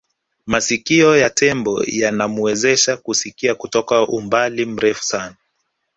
[0.45, 5.35] masikio ya tembo yanamuwezesha kusikia kutoka umbali mrefu sana